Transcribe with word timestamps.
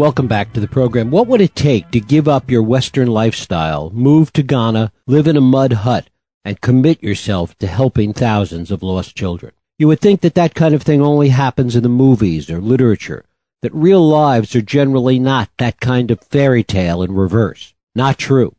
Welcome 0.00 0.28
back 0.28 0.54
to 0.54 0.60
the 0.60 0.66
program. 0.66 1.10
What 1.10 1.26
would 1.26 1.42
it 1.42 1.54
take 1.54 1.90
to 1.90 2.00
give 2.00 2.26
up 2.26 2.50
your 2.50 2.62
Western 2.62 3.08
lifestyle, 3.08 3.90
move 3.90 4.32
to 4.32 4.42
Ghana, 4.42 4.92
live 5.06 5.26
in 5.26 5.36
a 5.36 5.42
mud 5.42 5.74
hut, 5.74 6.08
and 6.42 6.58
commit 6.62 7.02
yourself 7.02 7.54
to 7.58 7.66
helping 7.66 8.14
thousands 8.14 8.70
of 8.70 8.82
lost 8.82 9.14
children? 9.14 9.52
You 9.78 9.88
would 9.88 10.00
think 10.00 10.22
that 10.22 10.36
that 10.36 10.54
kind 10.54 10.74
of 10.74 10.82
thing 10.82 11.02
only 11.02 11.28
happens 11.28 11.76
in 11.76 11.82
the 11.82 11.90
movies 11.90 12.48
or 12.48 12.62
literature, 12.62 13.26
that 13.60 13.74
real 13.74 14.00
lives 14.00 14.56
are 14.56 14.62
generally 14.62 15.18
not 15.18 15.50
that 15.58 15.80
kind 15.80 16.10
of 16.10 16.22
fairy 16.22 16.64
tale 16.64 17.02
in 17.02 17.12
reverse. 17.12 17.74
Not 17.94 18.16
true. 18.16 18.54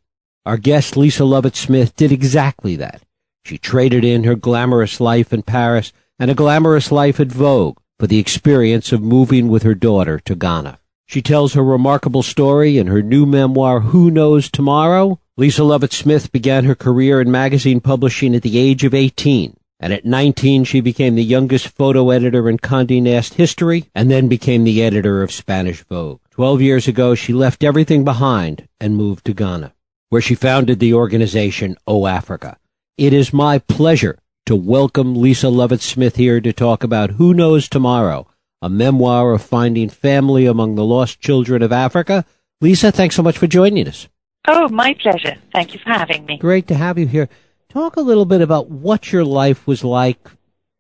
Our 0.46 0.58
guest, 0.58 0.96
Lisa 0.96 1.24
Lovatt 1.24 1.56
Smith, 1.56 1.96
did 1.96 2.12
exactly 2.12 2.76
that. 2.76 3.02
She 3.46 3.58
traded 3.58 4.06
in 4.06 4.26
her 4.26 4.36
glamorous 4.36 5.00
life 5.00 5.34
in 5.34 5.42
Paris 5.42 5.92
and 6.20 6.30
a 6.30 6.36
glamorous 6.36 6.92
life 6.92 7.20
at 7.20 7.30
Vogue 7.30 7.80
for 8.00 8.06
the 8.06 8.20
experience 8.20 8.92
of 8.92 9.02
moving 9.02 9.48
with 9.48 9.64
her 9.64 9.74
daughter 9.74 10.20
to 10.20 10.36
Ghana. 10.36 10.78
She 11.12 11.22
tells 11.22 11.56
her 11.56 11.64
remarkable 11.64 12.24
story 12.24 12.78
in 12.78 12.88
her 12.88 13.02
new 13.02 13.26
memoir, 13.26 13.82
Who 13.82 14.10
Knows 14.10 14.50
Tomorrow? 14.50 15.20
Lisa 15.36 15.62
Lovatt 15.62 15.92
Smith 15.92 16.32
began 16.32 16.64
her 16.64 16.74
career 16.74 17.20
in 17.20 17.30
magazine 17.30 17.82
publishing 17.82 18.34
at 18.34 18.44
the 18.44 18.58
age 18.58 18.86
of 18.86 18.94
18 18.94 19.58
and 19.82 19.92
at 19.92 20.06
19 20.06 20.64
she 20.64 20.80
became 20.80 21.16
the 21.16 21.24
youngest 21.24 21.68
photo 21.68 22.12
editor 22.12 22.48
in 22.48 22.58
Condé 22.58 23.02
Nast 23.02 23.34
history 23.34 23.90
and 23.94 24.10
then 24.10 24.30
became 24.30 24.64
the 24.64 24.82
editor 24.82 25.22
of 25.22 25.34
Spanish 25.34 25.84
Vogue. 25.84 26.22
Twelve 26.30 26.62
years 26.62 26.88
ago 26.88 27.14
she 27.14 27.34
left 27.34 27.62
everything 27.62 28.06
behind 28.06 28.70
and 28.80 28.96
moved 28.96 29.26
to 29.26 29.34
Ghana, 29.34 29.74
where 30.08 30.22
she 30.22 30.34
founded 30.34 30.80
the 30.80 30.94
organization 30.94 31.76
OAfrica. 31.90 32.56
It 32.98 33.12
is 33.12 33.34
my 33.34 33.60
pleasure 33.60 34.18
to 34.46 34.56
welcome 34.56 35.20
Lisa 35.20 35.48
Lovatt 35.48 35.82
Smith 35.82 36.16
here 36.16 36.40
to 36.40 36.54
talk 36.54 36.86
about 36.86 37.12
Who 37.12 37.34
Knows 37.34 37.68
Tomorrow, 37.68 38.28
a 38.62 38.70
memoir 38.70 39.34
of 39.34 39.42
finding 39.42 39.90
family 39.90 40.46
among 40.46 40.76
the 40.76 40.86
lost 40.86 41.20
children 41.20 41.62
of 41.62 41.72
Africa. 41.72 42.26
Lisa, 42.62 42.92
thanks 42.92 43.16
so 43.16 43.24
much 43.24 43.38
for 43.38 43.48
joining 43.48 43.88
us. 43.88 44.08
Oh, 44.48 44.70
my 44.70 44.96
pleasure. 45.02 45.36
Thank 45.54 45.74
you 45.74 45.80
for 45.80 45.90
having 45.90 46.26
me. 46.26 46.38
Great 46.38 46.68
to 46.68 46.76
have 46.76 46.98
you 46.98 47.08
here. 47.08 47.30
Talk 47.70 47.96
a 47.96 48.02
little 48.02 48.26
bit 48.26 48.42
about 48.42 48.70
what 48.70 49.12
your 49.12 49.24
life 49.24 49.66
was 49.66 49.84
like 49.84 50.30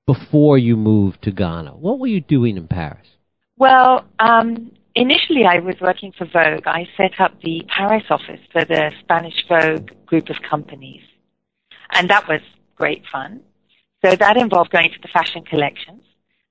before 0.05 0.57
you 0.57 0.75
moved 0.75 1.23
to 1.23 1.31
Ghana. 1.31 1.71
What 1.71 1.99
were 1.99 2.07
you 2.07 2.21
doing 2.21 2.57
in 2.57 2.67
Paris? 2.67 3.07
Well, 3.57 4.05
um, 4.19 4.71
initially 4.95 5.45
I 5.45 5.59
was 5.59 5.75
working 5.79 6.11
for 6.11 6.25
Vogue. 6.25 6.67
I 6.67 6.87
set 6.97 7.19
up 7.19 7.39
the 7.41 7.63
Paris 7.67 8.03
office 8.09 8.41
for 8.51 8.65
the 8.65 8.91
Spanish 8.99 9.45
Vogue 9.47 9.91
group 10.05 10.29
of 10.29 10.37
companies. 10.47 11.03
And 11.91 12.09
that 12.09 12.27
was 12.27 12.41
great 12.75 13.03
fun. 13.11 13.41
So 14.03 14.15
that 14.15 14.37
involved 14.37 14.71
going 14.71 14.89
to 14.89 14.99
the 15.01 15.07
fashion 15.07 15.43
collections 15.43 16.01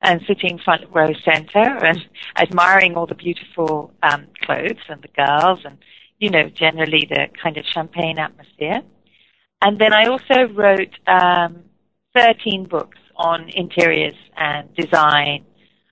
and 0.02 0.20
sitting 0.26 0.58
front 0.58 0.84
row 0.94 1.12
center 1.24 1.84
and 1.84 2.00
admiring 2.36 2.94
all 2.94 3.06
the 3.06 3.14
beautiful 3.14 3.92
um, 4.02 4.26
clothes 4.42 4.82
and 4.88 5.02
the 5.02 5.08
girls 5.08 5.60
and, 5.64 5.78
you 6.18 6.30
know, 6.30 6.48
generally 6.48 7.06
the 7.08 7.26
kind 7.42 7.56
of 7.56 7.64
champagne 7.66 8.18
atmosphere. 8.18 8.82
And 9.62 9.78
then 9.78 9.92
I 9.92 10.06
also 10.06 10.52
wrote 10.54 10.94
um, 11.06 11.64
13 12.16 12.66
books 12.66 12.98
on 13.16 13.50
interiors 13.50 14.14
and 14.36 14.74
design 14.74 15.44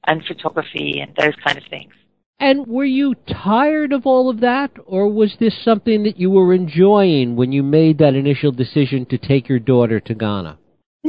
and 0.06 0.24
photography 0.24 1.00
and 1.00 1.14
those 1.16 1.34
kind 1.44 1.58
of 1.58 1.64
things. 1.68 1.92
And 2.40 2.66
were 2.66 2.84
you 2.84 3.14
tired 3.26 3.92
of 3.92 4.06
all 4.06 4.30
of 4.30 4.40
that, 4.40 4.70
or 4.86 5.08
was 5.08 5.36
this 5.38 5.58
something 5.58 6.04
that 6.04 6.20
you 6.20 6.30
were 6.30 6.54
enjoying 6.54 7.34
when 7.34 7.50
you 7.50 7.64
made 7.64 7.98
that 7.98 8.14
initial 8.14 8.52
decision 8.52 9.06
to 9.06 9.18
take 9.18 9.48
your 9.48 9.58
daughter 9.58 9.98
to 9.98 10.14
Ghana? 10.14 10.56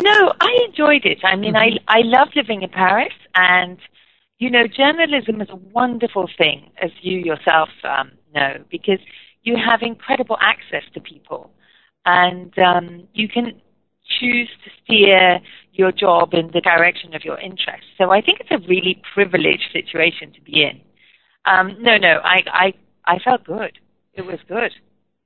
No, 0.02 0.34
I 0.40 0.66
enjoyed 0.68 1.06
it. 1.06 1.20
I 1.24 1.36
mean, 1.36 1.54
mm-hmm. 1.54 1.78
I 1.88 2.00
I 2.00 2.02
love 2.04 2.30
living 2.36 2.62
in 2.62 2.70
Paris, 2.70 3.14
and 3.36 3.78
you 4.38 4.50
know, 4.50 4.66
journalism 4.68 5.42
is 5.42 5.50
a 5.50 5.56
wonderful 5.56 6.30
thing, 6.38 6.72
as 6.82 6.92
you 7.02 7.20
yourself 7.20 7.70
um, 7.84 8.12
know, 8.34 8.64
because 8.72 9.00
you 9.44 9.56
have 9.58 9.82
incredible 9.82 10.38
access 10.42 10.84
to 10.94 11.02
people 11.02 11.52
and 12.06 12.58
um, 12.60 13.08
you 13.14 13.28
can 13.28 13.62
choose 14.20 14.50
to 14.64 14.72
steer 14.84 15.40
your 15.74 15.92
job 15.92 16.34
in 16.34 16.50
the 16.54 16.62
direction 16.62 17.14
of 17.14 17.24
your 17.24 17.40
interests. 17.40 17.88
So 17.98 18.12
I 18.12 18.22
think 18.22 18.40
it's 18.40 18.52
a 18.52 18.68
really 18.68 19.02
privileged 19.14 19.70
situation 19.72 20.32
to 20.34 20.42
be 20.42 20.64
in. 20.64 20.82
Um, 21.46 21.76
no, 21.80 21.98
no, 21.98 22.20
I, 22.24 22.44
I, 22.52 22.74
I 23.06 23.20
felt 23.20 23.44
good. 23.44 23.78
It 24.14 24.26
was 24.26 24.40
good. 24.48 24.72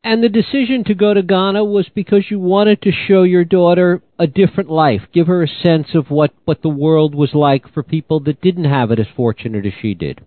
And 0.05 0.21
the 0.21 0.29
decision 0.29 0.83
to 0.85 0.95
go 0.95 1.13
to 1.13 1.21
Ghana 1.21 1.63
was 1.63 1.87
because 1.95 2.25
you 2.29 2.37
wanted 2.37 2.81
to 2.81 2.91
show 2.91 3.23
your 3.23 3.45
daughter 3.45 4.01
a 4.19 4.27
different 4.27 4.69
life, 4.69 5.01
give 5.13 5.27
her 5.27 5.43
a 5.43 5.47
sense 5.47 5.95
of 5.95 6.09
what, 6.09 6.33
what 6.43 6.61
the 6.61 6.69
world 6.69 7.15
was 7.15 7.33
like 7.33 7.73
for 7.73 7.83
people 7.83 8.19
that 8.21 8.41
didn't 8.41 8.65
have 8.65 8.91
it 8.91 8.99
as 8.99 9.07
fortunate 9.15 9.65
as 9.65 9.71
she 9.81 9.93
did. 9.93 10.19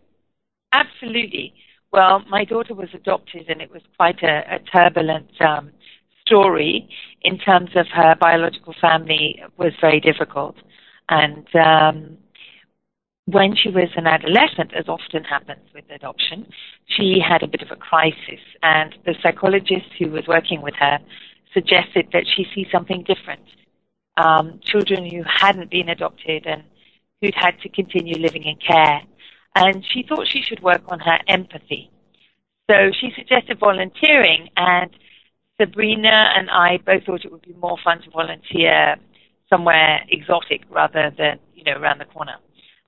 Absolutely. 0.73 1.53
Well, 1.93 2.23
my 2.29 2.45
daughter 2.45 2.75
was 2.75 2.89
adopted, 2.95 3.49
and 3.49 3.61
it 3.61 3.71
was 3.71 3.83
quite 3.97 4.23
a, 4.23 4.57
a 4.57 4.59
turbulent 4.61 5.31
um, 5.43 5.71
story 6.27 6.89
in 7.23 7.39
terms 7.39 7.71
of 7.77 7.87
her 7.93 8.15
biological 8.19 8.75
family 8.81 9.43
was 9.59 9.73
very 9.81 10.01
difficult. 10.01 10.57
And 11.09 11.47
um, 11.55 12.19
when 13.27 13.57
she 13.57 13.69
was 13.69 13.89
an 13.97 14.07
adolescent, 14.07 14.73
as 14.73 14.89
often 14.89 15.25
happens 15.25 15.69
with 15.75 15.85
adoption, 15.91 16.47
she 16.87 17.19
had 17.21 17.43
a 17.43 17.49
bit 17.49 17.61
of 17.61 17.71
a 17.73 17.77
crisis. 17.77 18.41
And 18.63 18.95
the 19.05 19.15
psychologist 19.21 19.87
who 19.99 20.11
was 20.11 20.27
working 20.29 20.63
with 20.63 20.75
her 20.79 20.99
suggested 21.53 22.09
that 22.13 22.25
she 22.35 22.47
see 22.55 22.67
something 22.71 23.03
different. 23.03 23.43
Um, 24.17 24.61
children 24.65 25.11
who 25.11 25.23
hadn't 25.27 25.71
been 25.71 25.89
adopted 25.89 26.47
and 26.47 26.63
who'd 27.21 27.35
had 27.35 27.61
to 27.63 27.69
continue 27.69 28.17
living 28.17 28.45
in 28.45 28.57
care. 28.57 29.03
And 29.57 29.85
she 29.93 30.05
thought 30.09 30.29
she 30.29 30.43
should 30.43 30.63
work 30.63 30.83
on 30.89 31.01
her 31.01 31.19
empathy. 31.27 31.91
So 32.71 32.91
she 32.99 33.11
suggested 33.17 33.59
volunteering 33.59 34.51
and 34.57 34.91
Sabrina 35.61 36.33
and 36.37 36.49
I 36.51 36.79
both 36.85 37.05
thought 37.05 37.25
it 37.25 37.33
would 37.33 37.43
be 37.43 37.55
more 37.55 37.79
fun 37.83 38.03
to 38.03 38.11
volunteer 38.11 38.97
somewhere 39.51 40.01
exotic 40.09 40.63
rather 40.71 41.13
than, 41.17 41.39
you 41.55 41.65
know, 41.65 41.79
around 41.79 41.99
the 41.99 42.05
corner. 42.05 42.37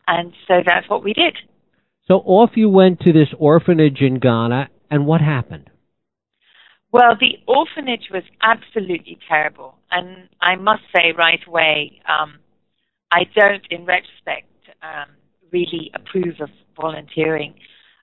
And 0.08 0.32
so 0.48 0.54
that's 0.66 0.88
what 0.88 1.04
we 1.04 1.12
did. 1.12 1.36
So 2.06 2.14
off 2.24 2.50
you 2.54 2.70
went 2.70 3.00
to 3.00 3.12
this 3.12 3.28
orphanage 3.38 4.00
in 4.00 4.18
Ghana, 4.18 4.70
and 4.90 5.06
what 5.06 5.20
happened? 5.20 5.68
Well, 6.90 7.16
the 7.20 7.36
orphanage 7.46 8.08
was 8.10 8.22
absolutely 8.42 9.18
terrible. 9.28 9.76
And 9.90 10.30
I 10.40 10.56
must 10.56 10.82
say 10.96 11.12
right 11.16 11.40
away, 11.46 12.00
um, 12.08 12.38
I 13.12 13.24
don't, 13.36 13.62
in 13.70 13.84
retrospect, 13.84 14.48
um, 14.82 15.14
really 15.52 15.90
approve 15.94 16.40
of 16.40 16.48
volunteering 16.80 17.54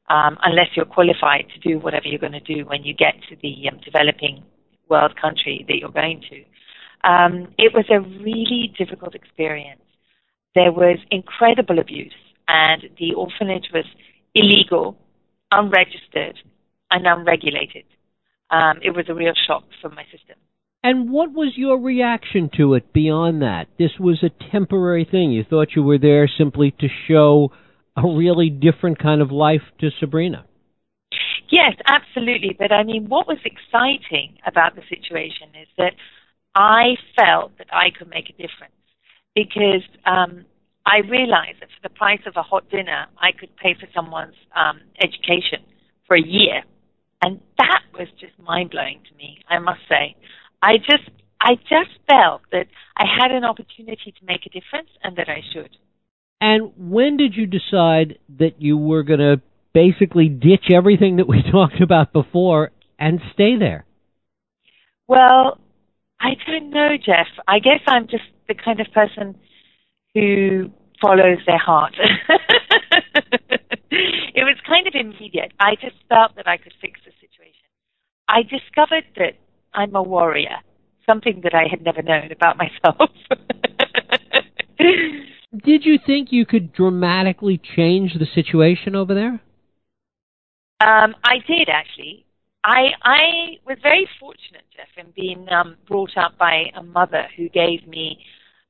um, 0.10 0.38
unless 0.44 0.68
you're 0.76 0.86
qualified 0.86 1.46
to 1.54 1.68
do 1.68 1.80
whatever 1.80 2.08
you're 2.08 2.20
going 2.20 2.32
to 2.32 2.40
do 2.40 2.64
when 2.66 2.84
you 2.84 2.94
get 2.94 3.16
to 3.30 3.36
the 3.42 3.70
um, 3.72 3.80
developing 3.84 4.44
world 4.88 5.20
country 5.20 5.66
that 5.68 5.78
you're 5.80 5.90
going 5.90 6.22
to. 6.30 7.10
Um, 7.10 7.54
it 7.58 7.74
was 7.74 7.86
a 7.90 8.02
really 8.02 8.74
difficult 8.78 9.16
experience. 9.16 9.82
There 10.56 10.72
was 10.72 10.98
incredible 11.12 11.80
abuse, 11.80 12.16
and 12.48 12.84
the 12.98 13.14
orphanage 13.14 13.68
was 13.74 13.86
illegal, 14.34 14.98
unregistered, 15.52 16.38
and 16.90 17.06
unregulated. 17.06 17.84
Um, 18.50 18.80
it 18.82 18.92
was 18.92 19.06
a 19.10 19.14
real 19.14 19.34
shock 19.48 19.64
for 19.82 19.90
my 19.90 20.04
system. 20.04 20.38
And 20.84 21.10
what 21.12 21.34
was 21.34 21.54
your 21.56 21.80
reaction 21.80 22.50
to 22.58 22.76
it 22.76 22.94
beyond 22.94 23.42
that? 23.42 23.68
This 23.80 23.92
was 24.00 24.24
a 24.24 24.52
temporary 24.52 25.06
thing. 25.10 25.32
You 25.32 25.44
thought 25.44 25.76
you 25.76 25.84
were 25.84 25.98
there 25.98 26.30
simply 26.38 26.72
to 26.80 26.88
show 27.08 27.52
a 27.98 28.04
really 28.08 28.50
different 28.50 29.00
kind 29.00 29.22
of 29.22 29.32
life 29.32 29.64
to 29.80 29.90
Sabrina. 30.00 30.46
Yes, 31.50 31.74
absolutely. 31.88 32.56
But 32.58 32.72
I 32.72 32.84
mean, 32.84 33.10
what 33.10 33.28
was 33.28 33.40
exciting 33.44 34.38
about 34.46 34.76
the 34.76 34.84
situation 34.90 35.50
is 35.60 35.68
that 35.78 35.94
I 36.54 36.96
felt 37.16 37.58
that 37.58 37.68
I 37.74 37.90
could 37.98 38.10
make 38.10 38.30
a 38.30 38.34
difference 38.34 38.76
because 39.36 39.84
um, 40.06 40.46
I 40.86 41.00
realized 41.00 41.60
that 41.62 41.70
for 41.70 41.84
the 41.84 41.94
price 41.94 42.22
of 42.26 42.34
a 42.38 42.42
hot 42.42 42.70
dinner, 42.70 43.06
I 43.18 43.32
could 43.38 43.56
pay 43.58 43.76
for 43.80 43.88
someone's 43.94 44.36
um, 44.56 44.80
education 45.04 45.60
for 46.08 46.16
a 46.16 46.22
year. 46.22 46.64
And 47.22 47.42
that 47.58 47.82
was 47.94 48.08
just 48.20 48.34
mind 48.40 48.72
blowing 48.72 49.02
to 49.10 49.18
me, 49.18 49.40
I 49.50 49.60
must 49.60 49.82
say. 49.90 50.16
I 50.62 50.78
just, 50.78 51.10
I 51.42 51.56
just 51.56 51.92
felt 52.08 52.42
that 52.52 52.68
I 52.98 53.06
had 53.06 53.32
an 53.32 53.44
opportunity 53.44 54.14
to 54.20 54.26
make 54.26 54.46
a 54.46 54.50
difference 54.50 54.90
and 55.04 55.18
that 55.18 55.28
I 55.28 55.42
should. 55.54 55.76
And 56.40 56.72
when 56.78 57.18
did 57.18 57.36
you 57.36 57.46
decide 57.48 58.20
that 58.38 58.62
you 58.62 58.78
were 58.78 59.04
going 59.04 59.20
to 59.20 59.42
basically 59.74 60.30
ditch 60.30 60.66
everything 60.74 61.18
that 61.18 61.28
we 61.28 61.44
talked 61.52 61.82
about 61.82 62.14
before 62.14 62.72
and 63.00 63.20
stay 63.34 63.58
there? 63.58 63.86
Well, 65.08 65.60
I 66.20 66.36
don't 66.48 66.70
know, 66.70 66.98
Jeff. 67.04 67.28
I 67.48 67.60
guess 67.60 67.82
I'm 67.88 68.08
just 68.08 68.24
the 68.48 68.56
kind 68.56 68.80
of 68.80 68.88
person 68.94 69.36
who 70.14 70.72
follows 71.02 71.40
their 71.46 71.58
heart. 71.58 71.96
it 73.92 74.44
was 74.44 74.58
kind 74.68 74.88
of 74.88 74.94
immediate. 74.96 75.52
I 75.60 75.76
just 75.76 75.96
felt 76.10 76.36
that 76.36 76.48
I 76.48 76.58
could 76.58 76.74
fix 76.82 77.00
the 77.06 77.12
situation. 77.20 77.68
I 78.28 78.42
discovered 78.44 79.06
that 79.18 79.34
I'm 79.74 79.96
a 79.96 80.02
warrior, 80.02 80.58
something 81.06 81.42
that 81.44 81.54
I 81.54 81.68
had 81.70 81.82
never 81.84 82.02
known 82.02 82.32
about 82.32 82.58
myself. 82.64 83.10
Did 85.64 85.86
you 85.86 86.00
think 86.06 86.32
you 86.32 86.46
could 86.46 86.74
dramatically 86.74 87.62
change 87.76 88.14
the 88.14 88.26
situation 88.34 88.96
over 88.96 89.14
there? 89.14 89.40
Um, 90.82 91.16
I 91.24 91.38
did 91.48 91.70
actually. 91.70 92.25
I 92.66 92.94
I 93.04 93.20
was 93.68 93.78
very 93.84 94.08
fortunate, 94.20 94.64
Jeff, 94.76 94.88
in 94.98 95.12
being 95.16 95.48
um, 95.52 95.78
brought 95.88 96.18
up 96.18 96.36
by 96.38 96.72
a 96.76 96.82
mother 96.82 97.28
who 97.38 97.48
gave 97.50 97.88
me 97.88 98.18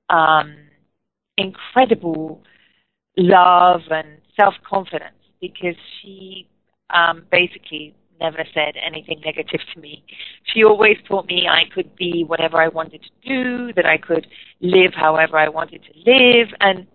um, 0.10 0.54
incredible 1.38 2.44
love 3.18 3.82
and 3.90 4.20
self 4.36 4.54
confidence 4.70 5.16
because 5.40 5.76
she 6.02 6.50
um, 6.94 7.24
basically 7.32 7.96
never 8.20 8.44
said 8.54 8.74
anything 8.86 9.22
negative 9.24 9.62
to 9.74 9.80
me. 9.80 10.04
She 10.54 10.66
always 10.66 10.98
taught 11.08 11.28
me 11.28 11.48
I 11.50 11.64
could 11.74 11.96
be 11.96 12.26
whatever 12.26 12.58
I 12.62 12.68
wanted 12.68 13.02
to 13.02 13.28
do, 13.28 13.74
that 13.74 13.86
I 13.86 13.98
could 13.98 14.28
live 14.60 14.94
however 14.94 15.38
I 15.38 15.48
wanted 15.48 15.82
to 15.84 16.12
live, 16.12 16.50
and 16.60 16.86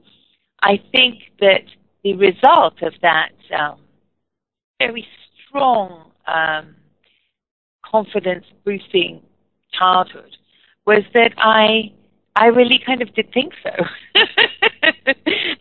I 0.62 0.78
think 0.92 1.22
that 1.40 1.62
the 2.04 2.14
result 2.14 2.82
of 2.82 2.92
that 3.00 3.32
um, 3.58 3.80
very 4.78 5.06
strong 5.48 6.10
um, 6.26 6.74
confidence 7.90 8.44
boosting 8.64 9.22
childhood 9.72 10.36
was 10.86 11.02
that 11.14 11.32
I 11.38 11.92
I 12.36 12.46
really 12.46 12.80
kind 12.84 13.02
of 13.02 13.12
did 13.14 13.32
think 13.32 13.52
so. 13.62 13.70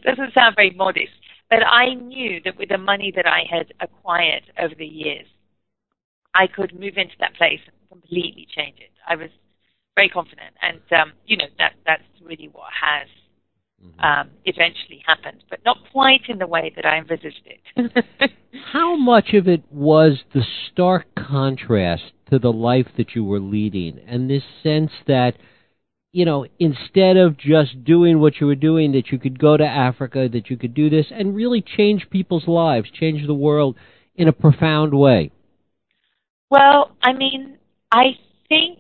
Doesn't 0.06 0.34
sound 0.34 0.56
very 0.56 0.72
modest, 0.72 1.12
but 1.50 1.60
I 1.66 1.94
knew 1.96 2.40
that 2.46 2.58
with 2.58 2.70
the 2.70 2.78
money 2.78 3.12
that 3.16 3.26
I 3.26 3.44
had 3.50 3.74
acquired 3.80 4.44
over 4.60 4.76
the 4.76 4.86
years, 4.86 5.26
I 6.34 6.48
could 6.48 6.80
move 6.80 6.94
into 6.98 7.16
that 7.20 7.34
place 7.36 7.60
and 7.66 8.02
completely 8.02 8.48
change 8.56 8.78
it. 8.80 8.92
I 9.08 9.16
was 9.16 9.30
very 9.96 10.10
confident, 10.10 10.54
and 10.62 10.80
um, 11.00 11.14
you 11.26 11.38
know 11.38 11.48
that 11.58 11.74
that's 11.86 12.04
really 12.24 12.50
what 12.52 12.70
has 12.82 13.08
mm-hmm. 13.84 14.00
um, 14.00 14.30
eventually 14.46 15.04
happened, 15.06 15.44
but 15.50 15.60
not 15.66 15.78
quite 15.92 16.22
in 16.30 16.38
the 16.38 16.48
way 16.48 16.72
that 16.76 16.86
I 16.86 16.98
envisaged 16.98 17.42
it. 17.46 18.32
How 18.72 18.96
much 18.96 19.34
of 19.34 19.48
it 19.48 19.64
was 19.72 20.20
the 20.34 20.44
stark 20.72 21.08
contrast 21.16 22.14
to 22.30 22.40
the 22.40 22.52
life 22.52 22.88
that 22.98 23.16
you 23.16 23.24
were 23.24 23.40
leading, 23.40 24.00
and 24.08 24.30
this 24.30 24.44
sense 24.64 24.92
that 25.08 25.36
you 26.12 26.26
know, 26.26 26.46
instead 26.58 27.18
of 27.18 27.38
just 27.38 27.84
doing 27.84 28.20
what 28.20 28.40
you 28.40 28.48
were 28.48 28.56
doing, 28.56 28.92
that 28.94 29.12
you 29.12 29.20
could 29.20 29.38
go 29.38 29.58
to 29.58 29.64
Africa, 29.64 30.28
that 30.32 30.50
you 30.50 30.58
could 30.58 30.74
do 30.74 30.90
this 30.90 31.06
and 31.12 31.36
really 31.36 31.62
change 31.62 32.10
people's 32.10 32.48
lives, 32.48 32.90
change 32.92 33.26
the 33.28 33.34
world 33.34 33.76
in 34.16 34.28
a 34.28 34.34
profound 34.34 34.94
way? 34.94 35.32
Well, 36.50 36.96
I 37.04 37.14
mean, 37.14 37.58
I 37.92 38.18
think 38.48 38.80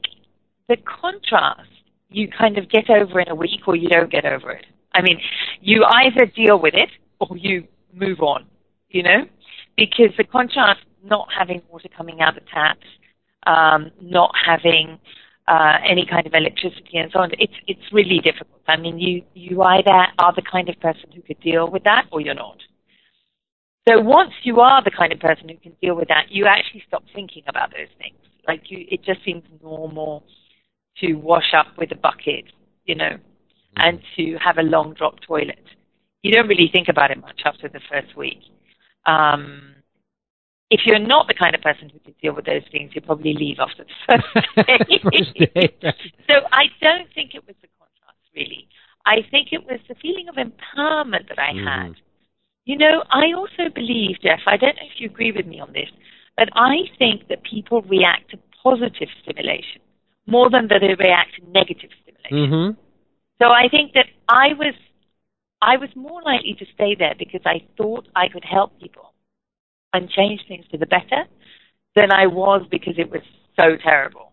the 0.67 0.77
contrast 0.77 1.69
you 2.09 2.27
kind 2.27 2.57
of 2.57 2.69
get 2.69 2.89
over 2.89 3.19
in 3.19 3.29
a 3.29 3.35
week 3.35 3.67
or 3.67 3.75
you 3.75 3.87
don't 3.89 4.11
get 4.11 4.25
over 4.25 4.51
it. 4.51 4.65
I 4.93 5.01
mean, 5.01 5.19
you 5.61 5.85
either 5.85 6.25
deal 6.25 6.59
with 6.59 6.73
it 6.73 6.89
or 7.19 7.37
you 7.37 7.67
move 7.93 8.21
on, 8.21 8.45
you 8.89 9.03
know? 9.03 9.25
Because 9.77 10.09
the 10.17 10.23
contrast, 10.23 10.79
not 11.03 11.27
having 11.37 11.61
water 11.71 11.87
coming 11.95 12.21
out 12.21 12.33
the 12.33 12.41
taps, 12.51 12.85
um, 13.45 13.91
not 14.01 14.31
having 14.45 14.99
uh, 15.47 15.77
any 15.87 16.05
kind 16.05 16.27
of 16.27 16.33
electricity 16.33 16.97
and 16.97 17.11
so 17.11 17.19
on, 17.19 17.31
it's 17.39 17.53
it's 17.67 17.91
really 17.91 18.19
difficult. 18.19 18.61
I 18.67 18.77
mean, 18.77 18.99
you 18.99 19.23
you 19.33 19.61
either 19.61 20.07
are 20.19 20.33
the 20.35 20.43
kind 20.43 20.69
of 20.69 20.79
person 20.79 21.11
who 21.13 21.21
could 21.21 21.39
deal 21.39 21.69
with 21.69 21.83
that, 21.83 22.05
or 22.11 22.21
you're 22.21 22.35
not. 22.35 22.57
So 23.87 23.99
once 23.99 24.31
you 24.43 24.59
are 24.59 24.83
the 24.83 24.91
kind 24.91 25.11
of 25.11 25.19
person 25.19 25.49
who 25.49 25.57
can 25.57 25.75
deal 25.81 25.95
with 25.95 26.09
that, 26.09 26.25
you 26.29 26.45
actually 26.45 26.83
stop 26.87 27.03
thinking 27.15 27.43
about 27.47 27.71
those 27.71 27.87
things. 27.97 28.17
Like 28.47 28.69
you, 28.69 28.85
it 28.89 29.03
just 29.03 29.23
seems 29.25 29.43
normal 29.63 30.23
to 30.99 31.13
wash 31.13 31.53
up 31.55 31.67
with 31.77 31.91
a 31.91 31.95
bucket, 31.95 32.45
you 32.85 32.95
know, 32.95 33.05
mm-hmm. 33.05 33.77
and 33.77 33.99
to 34.17 34.37
have 34.43 34.57
a 34.57 34.63
long 34.63 34.93
drop 34.93 35.15
toilet. 35.21 35.63
You 36.21 36.31
don't 36.33 36.47
really 36.47 36.69
think 36.71 36.87
about 36.89 37.09
it 37.11 37.19
much 37.19 37.41
after 37.45 37.69
the 37.69 37.79
first 37.89 38.15
week. 38.15 38.39
Um, 39.05 39.75
if 40.69 40.81
you're 40.85 40.99
not 40.99 41.27
the 41.27 41.33
kind 41.33 41.55
of 41.55 41.61
person 41.61 41.89
who 41.89 41.99
can 41.99 42.13
deal 42.21 42.35
with 42.35 42.45
those 42.45 42.61
things, 42.71 42.91
you'll 42.93 43.05
probably 43.05 43.33
leave 43.33 43.57
after 43.59 43.83
the 43.83 44.23
first 44.35 44.57
day. 44.67 44.99
first 45.03 45.33
day. 45.53 45.93
so 46.29 46.35
I 46.51 46.65
don't 46.81 47.11
think 47.13 47.33
it 47.33 47.45
was 47.47 47.55
the 47.61 47.67
contrast, 47.79 48.21
really. 48.35 48.67
I 49.05 49.25
think 49.31 49.49
it 49.51 49.65
was 49.65 49.79
the 49.87 49.95
feeling 49.95 50.27
of 50.29 50.35
empowerment 50.35 51.27
that 51.29 51.39
I 51.39 51.53
mm. 51.53 51.65
had. 51.65 51.95
You 52.65 52.77
know, 52.77 53.03
I 53.09 53.33
also 53.35 53.73
believe, 53.73 54.17
Jeff, 54.21 54.41
I 54.45 54.57
don't 54.57 54.75
know 54.75 54.85
if 54.93 54.99
you 54.99 55.09
agree 55.09 55.31
with 55.31 55.47
me 55.47 55.59
on 55.59 55.73
this, 55.73 55.89
but 56.37 56.49
I 56.53 56.85
think 56.99 57.27
that 57.29 57.43
people 57.43 57.81
react 57.83 58.31
to 58.31 58.39
positive 58.61 59.09
stimulation 59.23 59.81
more 60.27 60.49
than 60.51 60.67
that 60.67 60.81
they 60.81 60.93
react 60.93 61.35
to 61.35 61.51
negative 61.51 61.89
stimulation. 62.03 62.53
Mm-hmm. 62.53 62.81
So 63.41 63.49
I 63.49 63.67
think 63.69 63.93
that 63.93 64.05
I 64.27 64.53
was 64.53 64.75
I 65.61 65.77
was 65.77 65.89
more 65.95 66.21
likely 66.21 66.55
to 66.59 66.65
stay 66.73 66.95
there 66.97 67.15
because 67.17 67.41
I 67.45 67.65
thought 67.75 68.07
I 68.15 68.29
could 68.29 68.45
help 68.45 68.79
people 68.79 69.13
and 69.93 70.09
change 70.09 70.41
things 70.47 70.65
for 70.69 70.77
the 70.77 70.85
better 70.85 71.25
than 71.95 72.11
I 72.11 72.27
was 72.27 72.65
because 72.69 72.95
it 72.97 73.11
was 73.11 73.21
so 73.59 73.75
terrible. 73.81 74.31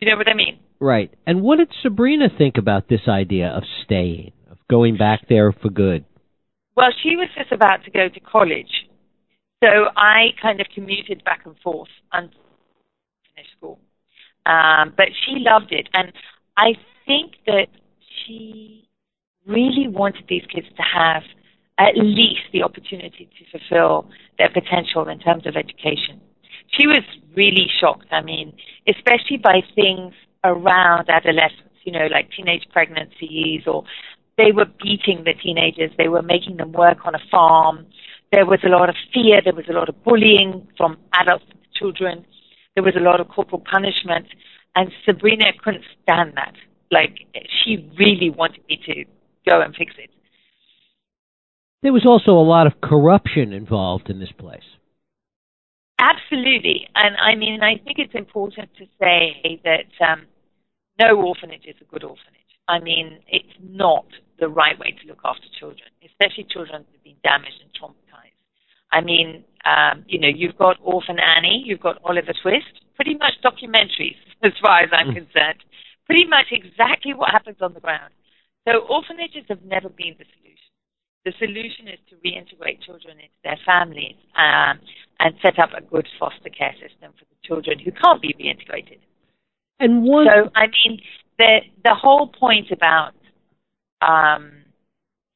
You 0.00 0.10
know 0.10 0.16
what 0.16 0.28
I 0.28 0.34
mean? 0.34 0.58
Right. 0.78 1.12
And 1.26 1.42
what 1.42 1.58
did 1.58 1.68
Sabrina 1.82 2.28
think 2.36 2.58
about 2.58 2.88
this 2.88 3.08
idea 3.08 3.48
of 3.48 3.62
staying, 3.84 4.32
of 4.50 4.58
going 4.68 4.96
back 4.96 5.28
there 5.28 5.52
for 5.52 5.70
good? 5.70 6.04
Well, 6.76 6.90
she 7.02 7.16
was 7.16 7.28
just 7.36 7.52
about 7.52 7.84
to 7.84 7.90
go 7.90 8.08
to 8.08 8.20
college. 8.20 8.88
So 9.64 9.68
I 9.96 10.28
kind 10.42 10.60
of 10.60 10.66
commuted 10.74 11.24
back 11.24 11.40
and 11.46 11.56
forth 11.64 11.88
and 12.12 12.28
finished 13.34 13.52
school. 13.56 13.78
Um, 14.44 14.92
but 14.96 15.06
she 15.24 15.36
loved 15.38 15.72
it. 15.72 15.88
And 15.94 16.12
I 16.56 16.74
think 17.06 17.32
that 17.46 17.68
she 18.26 18.88
really 19.46 19.88
wanted 19.88 20.24
these 20.28 20.44
kids 20.52 20.66
to 20.76 20.82
have 20.82 21.22
at 21.78 21.96
least 21.96 22.48
the 22.52 22.62
opportunity 22.62 23.28
to 23.38 23.58
fulfill 23.58 24.08
their 24.38 24.50
potential 24.50 25.08
in 25.08 25.18
terms 25.18 25.46
of 25.46 25.56
education. 25.56 26.20
She 26.72 26.86
was 26.86 27.02
really 27.36 27.66
shocked, 27.80 28.06
I 28.10 28.22
mean, 28.22 28.52
especially 28.88 29.36
by 29.36 29.60
things 29.74 30.14
around 30.42 31.08
adolescence, 31.08 31.76
you 31.84 31.92
know, 31.92 32.06
like 32.10 32.30
teenage 32.36 32.64
pregnancies 32.72 33.62
or 33.66 33.84
they 34.38 34.52
were 34.52 34.66
beating 34.82 35.24
the 35.24 35.34
teenagers, 35.34 35.90
they 35.96 36.08
were 36.08 36.22
making 36.22 36.56
them 36.56 36.72
work 36.72 36.98
on 37.04 37.14
a 37.14 37.20
farm. 37.30 37.86
There 38.32 38.46
was 38.46 38.60
a 38.64 38.68
lot 38.68 38.88
of 38.88 38.96
fear, 39.12 39.40
there 39.42 39.54
was 39.54 39.66
a 39.68 39.72
lot 39.72 39.88
of 39.88 40.02
bullying 40.02 40.66
from 40.76 40.98
adults 41.14 41.44
to 41.50 41.78
children. 41.78 42.24
There 42.74 42.84
was 42.84 42.94
a 42.96 43.00
lot 43.00 43.20
of 43.20 43.28
corporal 43.28 43.62
punishment 43.70 44.26
and 44.74 44.90
Sabrina 45.04 45.46
couldn't 45.62 45.84
stand 46.02 46.32
that. 46.36 46.54
Like 46.90 47.18
she 47.64 47.90
really 47.98 48.30
wanted 48.30 48.62
me 48.68 48.80
to 48.86 49.04
go 49.48 49.60
and 49.60 49.74
fix 49.74 49.94
it. 49.98 50.10
There 51.86 51.94
was 51.94 52.02
also 52.02 52.32
a 52.32 52.42
lot 52.42 52.66
of 52.66 52.80
corruption 52.82 53.52
involved 53.52 54.10
in 54.10 54.18
this 54.18 54.34
place. 54.36 54.66
Absolutely. 56.02 56.88
And 56.96 57.14
I 57.14 57.36
mean, 57.38 57.62
I 57.62 57.78
think 57.78 58.02
it's 58.02 58.18
important 58.18 58.74
to 58.82 58.86
say 58.98 59.62
that 59.62 59.86
um, 60.02 60.26
no 60.98 61.14
orphanage 61.14 61.62
is 61.62 61.76
a 61.80 61.84
good 61.86 62.02
orphanage. 62.02 62.50
I 62.66 62.80
mean, 62.80 63.22
it's 63.30 63.54
not 63.62 64.04
the 64.40 64.48
right 64.48 64.76
way 64.76 64.98
to 64.98 65.06
look 65.06 65.22
after 65.24 65.46
children, 65.60 65.86
especially 66.02 66.50
children 66.50 66.82
that 66.82 66.90
have 66.90 67.04
been 67.06 67.22
damaged 67.22 67.62
and 67.62 67.70
traumatized. 67.70 68.34
I 68.90 69.00
mean, 69.00 69.44
um, 69.62 70.02
you 70.08 70.18
know, 70.18 70.26
you've 70.26 70.58
got 70.58 70.78
Orphan 70.82 71.20
Annie, 71.22 71.62
you've 71.64 71.86
got 71.86 72.02
Oliver 72.02 72.34
Twist, 72.42 72.82
pretty 72.96 73.14
much 73.14 73.38
documentaries 73.46 74.18
as 74.42 74.58
far 74.60 74.80
as 74.80 74.90
I'm 74.90 75.14
mm. 75.14 75.22
concerned. 75.22 75.62
Pretty 76.06 76.26
much 76.26 76.50
exactly 76.50 77.14
what 77.14 77.30
happens 77.30 77.58
on 77.60 77.74
the 77.74 77.80
ground. 77.80 78.10
So 78.66 78.82
orphanages 78.90 79.46
have 79.48 79.62
never 79.62 79.88
been 79.88 80.18
the 80.18 80.26
solution. 80.34 80.45
The 81.26 81.34
solution 81.40 81.88
is 81.88 81.98
to 82.08 82.14
reintegrate 82.24 82.82
children 82.86 83.18
into 83.18 83.38
their 83.42 83.58
families 83.66 84.14
um, 84.36 84.78
and 85.18 85.34
set 85.42 85.58
up 85.58 85.70
a 85.76 85.82
good 85.82 86.06
foster 86.20 86.50
care 86.50 86.72
system 86.74 87.12
for 87.18 87.24
the 87.24 87.34
children 87.42 87.80
who 87.80 87.90
can't 87.90 88.22
be 88.22 88.32
reintegrated. 88.38 89.00
And 89.80 90.04
one, 90.04 90.26
so, 90.26 90.50
I 90.54 90.66
mean, 90.68 91.00
the 91.36 91.58
the 91.82 91.96
whole 91.96 92.28
point 92.28 92.70
about 92.70 93.14
um, 94.02 94.52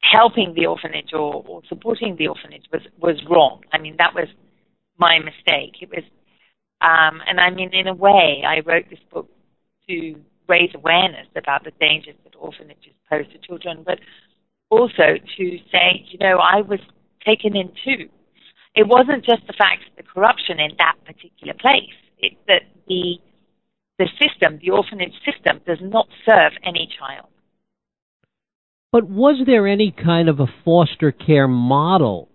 helping 0.01 0.53
the 0.55 0.65
orphanage 0.65 1.11
or, 1.11 1.43
or 1.45 1.61
supporting 1.67 2.15
the 2.15 2.29
orphanage 2.29 2.67
was 2.71 2.83
was 2.97 3.17
wrong. 3.29 3.61
I 3.73 3.77
mean, 3.77 3.95
that 3.97 4.15
was 4.15 4.29
my 4.97 5.19
mistake. 5.19 5.73
It 5.81 5.89
was, 5.89 6.05
um, 6.79 7.19
and 7.27 7.37
I 7.41 7.49
mean, 7.49 7.73
in 7.73 7.87
a 7.87 7.93
way, 7.93 8.43
I 8.47 8.61
wrote 8.65 8.85
this 8.89 9.03
book 9.11 9.29
to 9.89 10.15
raise 10.47 10.71
awareness 10.73 11.27
about 11.35 11.65
the 11.65 11.71
dangers 11.81 12.15
that 12.23 12.35
orphanages 12.39 12.93
pose 13.09 13.25
to 13.33 13.37
children, 13.45 13.83
but 13.85 13.99
also 14.71 15.19
to 15.37 15.57
say, 15.71 16.05
you 16.09 16.17
know, 16.19 16.37
I 16.37 16.61
was 16.61 16.79
taken 17.25 17.55
in 17.55 17.67
too. 17.85 18.09
It 18.73 18.87
wasn't 18.87 19.25
just 19.25 19.45
the 19.45 19.53
fact 19.53 19.83
of 19.89 19.97
the 19.97 20.03
corruption 20.03 20.59
in 20.59 20.71
that 20.79 20.95
particular 21.05 21.53
place. 21.53 21.93
It's 22.17 22.35
that 22.47 22.63
the 22.87 23.17
the 23.99 24.07
system, 24.19 24.57
the 24.63 24.71
orphanage 24.71 25.13
system, 25.23 25.61
does 25.67 25.77
not 25.81 26.07
serve 26.27 26.53
any 26.65 26.89
child. 26.97 27.27
But 28.91 29.07
was 29.07 29.43
there 29.45 29.67
any 29.67 29.91
kind 29.91 30.27
of 30.27 30.39
a 30.39 30.47
foster 30.65 31.11
care 31.11 31.47
model 31.47 32.29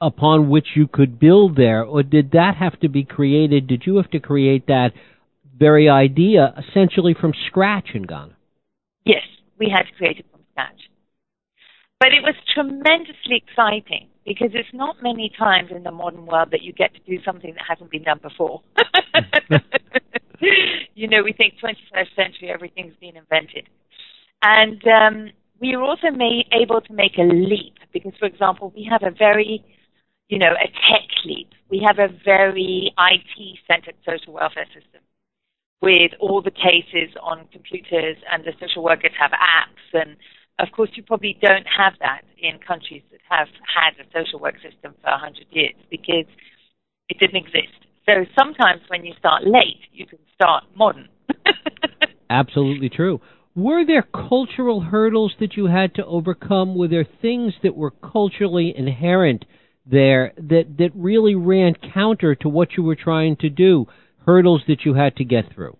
upon 0.00 0.48
which 0.48 0.68
you 0.76 0.86
could 0.86 1.18
build 1.18 1.56
there, 1.56 1.82
or 1.82 2.02
did 2.02 2.30
that 2.32 2.54
have 2.58 2.78
to 2.80 2.88
be 2.88 3.04
created? 3.04 3.66
Did 3.66 3.82
you 3.86 3.96
have 3.96 4.10
to 4.12 4.20
create 4.20 4.66
that 4.68 4.90
very 5.58 5.88
idea 5.88 6.54
essentially 6.56 7.14
from 7.20 7.32
scratch 7.48 7.88
in 7.94 8.04
Ghana? 8.04 8.36
Yes, 9.04 9.24
we 9.58 9.68
had 9.68 9.82
to 9.82 9.92
create 9.98 10.18
it 10.18 10.26
from 10.30 10.40
scratch. 10.52 10.80
But 12.00 12.14
it 12.14 12.22
was 12.22 12.34
tremendously 12.54 13.44
exciting 13.46 14.08
because 14.24 14.50
it's 14.54 14.72
not 14.72 14.96
many 15.02 15.30
times 15.38 15.70
in 15.70 15.82
the 15.82 15.92
modern 15.92 16.24
world 16.24 16.48
that 16.52 16.62
you 16.62 16.72
get 16.72 16.94
to 16.94 17.00
do 17.00 17.22
something 17.22 17.52
that 17.52 17.64
hasn't 17.68 17.90
been 17.90 18.04
done 18.04 18.20
before. 18.22 18.62
you 20.94 21.06
know, 21.06 21.22
we 21.22 21.34
think 21.34 21.54
21st 21.62 22.16
century, 22.16 22.50
everything's 22.50 22.94
been 23.00 23.18
invented. 23.18 23.68
And 24.40 24.82
um, 24.88 25.30
we 25.60 25.76
were 25.76 25.82
also 25.82 26.10
made, 26.10 26.46
able 26.58 26.80
to 26.80 26.92
make 26.94 27.18
a 27.18 27.22
leap 27.22 27.74
because, 27.92 28.12
for 28.18 28.24
example, 28.24 28.72
we 28.74 28.88
have 28.90 29.02
a 29.02 29.10
very, 29.10 29.62
you 30.30 30.38
know, 30.38 30.52
a 30.52 30.66
tech 30.66 31.08
leap. 31.26 31.50
We 31.68 31.86
have 31.86 31.98
a 31.98 32.08
very 32.24 32.94
IT-centered 32.98 33.96
social 34.06 34.32
welfare 34.32 34.66
system 34.66 35.02
with 35.82 36.12
all 36.18 36.40
the 36.40 36.50
cases 36.50 37.14
on 37.22 37.46
computers 37.52 38.16
and 38.32 38.44
the 38.44 38.52
social 38.58 38.82
workers 38.82 39.12
have 39.18 39.32
apps. 39.32 40.00
And 40.00 40.16
of 40.60 40.72
course, 40.72 40.90
you 40.94 41.02
probably 41.02 41.38
don't 41.40 41.66
have 41.66 41.94
that 42.00 42.22
in 42.38 42.58
countries 42.58 43.02
that 43.10 43.20
have 43.28 43.48
had 43.64 43.92
a 44.00 44.06
social 44.12 44.38
work 44.40 44.56
system 44.56 44.94
for 45.02 45.10
100 45.10 45.46
years 45.50 45.74
because 45.90 46.26
it 47.08 47.18
didn't 47.18 47.36
exist. 47.36 47.74
So 48.06 48.24
sometimes 48.38 48.82
when 48.88 49.04
you 49.04 49.12
start 49.18 49.44
late, 49.44 49.80
you 49.92 50.06
can 50.06 50.18
start 50.34 50.64
modern. 50.76 51.08
Absolutely 52.30 52.88
true. 52.88 53.20
Were 53.54 53.84
there 53.84 54.02
cultural 54.02 54.80
hurdles 54.80 55.34
that 55.40 55.56
you 55.56 55.66
had 55.66 55.94
to 55.96 56.06
overcome? 56.06 56.76
Were 56.76 56.88
there 56.88 57.06
things 57.20 57.52
that 57.62 57.76
were 57.76 57.90
culturally 57.90 58.72
inherent 58.76 59.44
there 59.84 60.32
that, 60.36 60.76
that 60.78 60.90
really 60.94 61.34
ran 61.34 61.74
counter 61.92 62.34
to 62.36 62.48
what 62.48 62.76
you 62.76 62.82
were 62.82 62.96
trying 62.96 63.36
to 63.36 63.50
do? 63.50 63.86
Hurdles 64.26 64.62
that 64.68 64.84
you 64.84 64.94
had 64.94 65.16
to 65.16 65.24
get 65.24 65.52
through? 65.52 65.76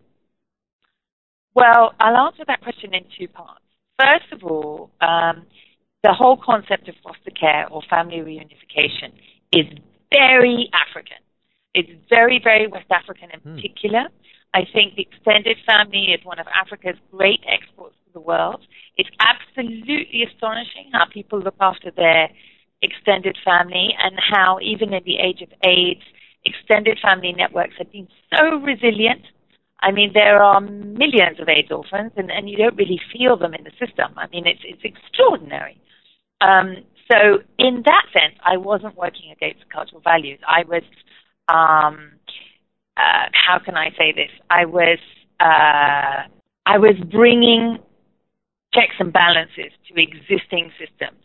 Well, 1.54 1.92
I'll 2.00 2.26
answer 2.26 2.44
that 2.46 2.60
question 2.62 2.94
in 2.94 3.04
two 3.18 3.28
parts. 3.28 3.60
First 4.00 4.32
of 4.32 4.50
all, 4.50 4.90
um, 5.00 5.44
the 6.02 6.12
whole 6.12 6.38
concept 6.42 6.88
of 6.88 6.94
foster 7.02 7.30
care 7.38 7.68
or 7.70 7.82
family 7.90 8.18
reunification 8.18 9.12
is 9.52 9.66
very 10.12 10.70
African. 10.72 11.20
It's 11.74 11.90
very, 12.08 12.40
very 12.42 12.66
West 12.66 12.90
African 12.90 13.30
in 13.30 13.40
hmm. 13.40 13.56
particular. 13.56 14.04
I 14.54 14.62
think 14.72 14.96
the 14.96 15.02
extended 15.02 15.58
family 15.66 16.16
is 16.16 16.24
one 16.24 16.38
of 16.38 16.46
Africa's 16.48 16.98
great 17.12 17.40
exports 17.46 17.94
to 18.06 18.12
the 18.12 18.20
world. 18.20 18.62
It's 18.96 19.10
absolutely 19.20 20.24
astonishing 20.24 20.90
how 20.92 21.04
people 21.12 21.38
look 21.38 21.54
after 21.60 21.90
their 21.94 22.30
extended 22.82 23.36
family 23.44 23.94
and 24.02 24.18
how 24.18 24.58
even 24.62 24.92
in 24.94 25.04
the 25.04 25.18
age 25.18 25.42
of 25.42 25.50
AIDS, 25.62 26.02
extended 26.44 26.98
family 27.00 27.32
networks 27.36 27.74
have 27.78 27.92
been 27.92 28.08
so 28.34 28.56
resilient. 28.56 29.22
I 29.82 29.90
mean, 29.92 30.12
there 30.12 30.42
are 30.42 30.60
millions 30.60 31.40
of 31.40 31.48
AIDS 31.48 31.70
orphans, 31.70 32.12
and, 32.16 32.30
and 32.30 32.48
you 32.48 32.56
don't 32.56 32.76
really 32.76 33.00
feel 33.12 33.36
them 33.36 33.54
in 33.54 33.64
the 33.64 33.70
system. 33.84 34.12
I 34.16 34.26
mean, 34.28 34.46
it's 34.46 34.60
it's 34.64 34.82
extraordinary. 34.84 35.80
Um, 36.40 36.76
so, 37.10 37.38
in 37.58 37.82
that 37.86 38.06
sense, 38.12 38.38
I 38.44 38.56
wasn't 38.56 38.96
working 38.96 39.32
against 39.32 39.68
cultural 39.70 40.00
values. 40.00 40.38
I 40.46 40.64
was 40.64 40.82
um, 41.48 42.12
uh, 42.96 43.28
how 43.32 43.58
can 43.58 43.76
I 43.76 43.90
say 43.98 44.12
this? 44.12 44.30
I 44.50 44.64
was 44.66 44.98
uh, 45.40 46.28
I 46.66 46.78
was 46.78 46.96
bringing 47.10 47.78
checks 48.74 48.94
and 48.98 49.12
balances 49.12 49.72
to 49.88 50.00
existing 50.00 50.70
systems 50.78 51.22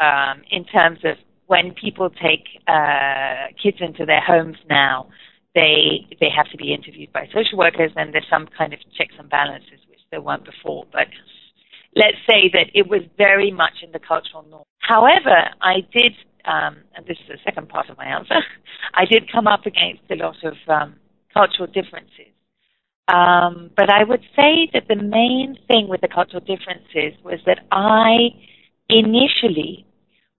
um, 0.00 0.42
in 0.50 0.64
terms 0.64 1.00
of 1.04 1.16
when 1.46 1.72
people 1.72 2.10
take 2.10 2.44
uh, 2.66 3.48
kids 3.62 3.78
into 3.80 4.04
their 4.04 4.20
homes 4.20 4.56
now, 4.68 5.08
they 5.54 6.06
they 6.20 6.28
have 6.34 6.50
to 6.50 6.56
be 6.56 6.72
interviewed 6.72 7.12
by 7.12 7.26
social 7.34 7.58
workers, 7.58 7.90
and 7.96 8.12
there's 8.12 8.28
some 8.30 8.48
kind 8.56 8.72
of 8.72 8.80
checks 8.96 9.14
and 9.18 9.28
balances 9.28 9.80
which 9.88 10.00
there 10.10 10.20
weren't 10.20 10.44
before. 10.44 10.84
But 10.92 11.08
let's 11.96 12.18
say 12.28 12.50
that 12.52 12.70
it 12.74 12.88
was 12.88 13.02
very 13.16 13.50
much 13.50 13.82
in 13.82 13.92
the 13.92 13.98
cultural 13.98 14.44
norm. 14.48 14.64
However, 14.80 15.50
I 15.60 15.80
did 15.92 16.12
um, 16.48 16.78
and 16.94 17.04
this 17.06 17.18
is 17.18 17.28
the 17.28 17.38
second 17.44 17.68
part 17.68 17.90
of 17.90 17.98
my 17.98 18.06
answer, 18.06 18.36
I 18.94 19.04
did 19.04 19.30
come 19.30 19.46
up 19.46 19.66
against 19.66 20.02
a 20.10 20.16
lot 20.16 20.36
of 20.42 20.54
um, 20.68 20.96
cultural 21.32 21.66
differences. 21.66 22.32
Um, 23.08 23.70
but 23.76 23.90
I 23.90 24.04
would 24.04 24.22
say 24.36 24.68
that 24.74 24.88
the 24.88 24.96
main 24.96 25.56
thing 25.66 25.88
with 25.88 26.02
the 26.02 26.08
cultural 26.08 26.40
differences 26.40 27.18
was 27.24 27.40
that 27.46 27.60
I 27.72 28.30
initially 28.88 29.86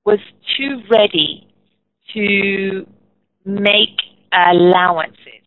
was 0.06 0.20
too 0.58 0.82
ready 0.90 1.48
to 2.14 2.86
make 3.46 3.98
allowances. 4.34 5.44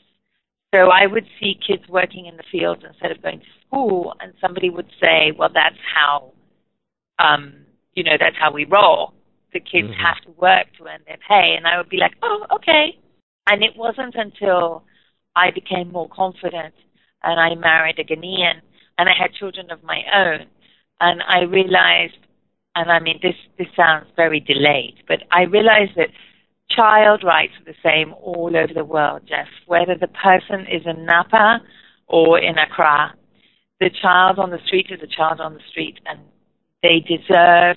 So 0.74 0.88
I 0.88 1.06
would 1.06 1.26
see 1.38 1.58
kids 1.66 1.82
working 1.88 2.26
in 2.26 2.36
the 2.36 2.44
fields 2.50 2.82
instead 2.88 3.10
of 3.10 3.22
going 3.22 3.40
to 3.40 3.46
school, 3.66 4.14
and 4.20 4.32
somebody 4.40 4.70
would 4.70 4.88
say, 5.00 5.32
"Well, 5.36 5.50
that's 5.52 5.76
how, 5.94 6.32
um, 7.18 7.66
you 7.94 8.04
know, 8.04 8.16
that's 8.18 8.36
how 8.38 8.52
we 8.52 8.64
roll." 8.64 9.14
the 9.52 9.60
kids 9.60 9.88
mm-hmm. 9.88 10.02
have 10.02 10.20
to 10.24 10.30
work 10.40 10.66
to 10.78 10.86
earn 10.86 11.00
their 11.06 11.18
pay. 11.28 11.54
And 11.56 11.66
I 11.66 11.76
would 11.76 11.88
be 11.88 11.98
like, 11.98 12.12
oh, 12.22 12.46
okay. 12.56 12.98
And 13.48 13.62
it 13.62 13.76
wasn't 13.76 14.14
until 14.14 14.84
I 15.36 15.50
became 15.50 15.92
more 15.92 16.08
confident 16.08 16.74
and 17.22 17.40
I 17.40 17.54
married 17.54 17.98
a 17.98 18.04
Ghanaian 18.04 18.60
and 18.98 19.08
I 19.08 19.12
had 19.18 19.32
children 19.34 19.70
of 19.70 19.82
my 19.82 20.02
own. 20.14 20.46
And 21.00 21.22
I 21.26 21.42
realized, 21.42 22.18
and 22.74 22.90
I 22.90 23.00
mean, 23.00 23.18
this, 23.22 23.34
this 23.58 23.66
sounds 23.76 24.06
very 24.16 24.40
delayed, 24.40 25.02
but 25.08 25.18
I 25.30 25.42
realized 25.42 25.92
that 25.96 26.08
child 26.76 27.22
rights 27.24 27.52
are 27.60 27.72
the 27.72 27.78
same 27.82 28.14
all 28.14 28.52
over 28.56 28.72
the 28.74 28.84
world, 28.84 29.22
Jeff. 29.28 29.48
Whether 29.66 29.96
the 30.00 30.08
person 30.08 30.66
is 30.70 30.82
in 30.86 31.06
Napa 31.06 31.60
or 32.06 32.38
in 32.38 32.56
Accra, 32.58 33.14
the 33.80 33.90
child 34.00 34.38
on 34.38 34.50
the 34.50 34.58
street 34.66 34.86
is 34.90 35.00
a 35.02 35.06
child 35.06 35.40
on 35.40 35.54
the 35.54 35.60
street 35.70 35.98
and 36.06 36.20
they 36.82 37.00
deserve 37.00 37.76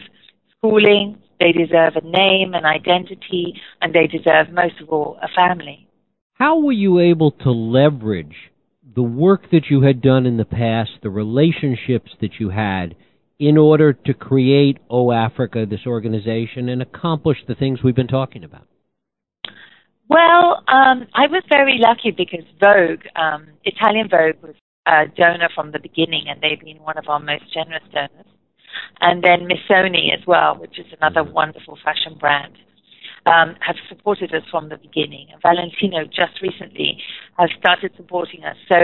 schooling, 0.57 1.17
they 1.39 1.51
deserve 1.51 1.95
a 1.95 2.05
name, 2.05 2.53
an 2.53 2.65
identity, 2.65 3.53
and 3.81 3.93
they 3.93 4.07
deserve, 4.07 4.51
most 4.51 4.81
of 4.81 4.89
all, 4.89 5.17
a 5.21 5.27
family. 5.35 5.87
How 6.33 6.59
were 6.59 6.71
you 6.71 6.99
able 6.99 7.31
to 7.31 7.51
leverage 7.51 8.35
the 8.95 9.03
work 9.03 9.51
that 9.51 9.65
you 9.69 9.81
had 9.81 10.01
done 10.01 10.25
in 10.25 10.37
the 10.37 10.45
past, 10.45 10.91
the 11.01 11.09
relationships 11.09 12.11
that 12.21 12.39
you 12.39 12.49
had, 12.49 12.95
in 13.39 13.57
order 13.57 13.93
to 13.93 14.13
create 14.13 14.77
OAfrica, 14.89 15.69
this 15.69 15.85
organization, 15.85 16.69
and 16.69 16.81
accomplish 16.81 17.37
the 17.47 17.55
things 17.55 17.79
we've 17.83 17.95
been 17.95 18.07
talking 18.07 18.43
about? 18.43 18.67
Well, 20.07 20.63
um, 20.67 21.07
I 21.15 21.27
was 21.27 21.43
very 21.49 21.79
lucky 21.79 22.11
because 22.11 22.45
Vogue, 22.59 23.05
um, 23.15 23.47
Italian 23.63 24.07
Vogue, 24.09 24.41
was 24.43 24.55
a 24.85 25.05
donor 25.17 25.49
from 25.55 25.71
the 25.71 25.79
beginning, 25.79 26.25
and 26.27 26.39
they've 26.41 26.59
been 26.59 26.83
one 26.83 26.97
of 26.97 27.05
our 27.09 27.19
most 27.19 27.51
generous 27.53 27.83
donors 27.91 28.27
and 29.01 29.23
then 29.23 29.47
Missoni 29.47 30.13
as 30.13 30.25
well, 30.25 30.57
which 30.57 30.79
is 30.79 30.85
another 31.01 31.23
wonderful 31.23 31.77
fashion 31.83 32.17
brand. 32.19 32.53
Um, 33.27 33.55
have 33.59 33.77
supported 33.89 34.35
us 34.35 34.43
from 34.51 34.69
the 34.69 34.77
beginning. 34.77 35.29
And 35.33 35.41
Valentino 35.41 36.05
just 36.05 36.39
recently 36.43 37.01
has 37.39 37.49
started 37.57 37.91
supporting 37.97 38.43
us. 38.43 38.55
So 38.69 38.75